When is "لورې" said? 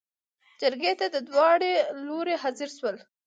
2.05-2.35